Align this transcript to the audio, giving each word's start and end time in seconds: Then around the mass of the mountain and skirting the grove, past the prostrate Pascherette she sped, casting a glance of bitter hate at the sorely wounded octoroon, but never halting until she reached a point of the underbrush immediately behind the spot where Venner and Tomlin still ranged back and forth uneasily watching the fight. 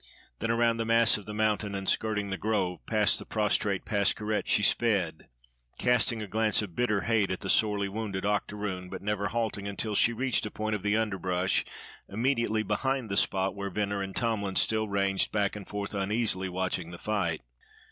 Then 0.39 0.49
around 0.49 0.77
the 0.77 0.83
mass 0.83 1.15
of 1.19 1.27
the 1.27 1.31
mountain 1.35 1.75
and 1.75 1.87
skirting 1.87 2.31
the 2.31 2.35
grove, 2.37 2.83
past 2.87 3.19
the 3.19 3.23
prostrate 3.27 3.85
Pascherette 3.85 4.47
she 4.47 4.63
sped, 4.63 5.27
casting 5.77 6.23
a 6.23 6.27
glance 6.27 6.63
of 6.63 6.75
bitter 6.75 7.01
hate 7.01 7.29
at 7.29 7.41
the 7.41 7.51
sorely 7.51 7.87
wounded 7.87 8.25
octoroon, 8.25 8.89
but 8.89 9.03
never 9.03 9.27
halting 9.27 9.67
until 9.67 9.93
she 9.93 10.11
reached 10.11 10.47
a 10.47 10.49
point 10.49 10.73
of 10.73 10.81
the 10.81 10.97
underbrush 10.97 11.63
immediately 12.09 12.63
behind 12.63 13.09
the 13.09 13.15
spot 13.15 13.53
where 13.55 13.69
Venner 13.69 14.01
and 14.01 14.15
Tomlin 14.15 14.55
still 14.55 14.87
ranged 14.87 15.31
back 15.31 15.55
and 15.55 15.67
forth 15.67 15.93
uneasily 15.93 16.49
watching 16.49 16.89
the 16.89 16.97
fight. 16.97 17.43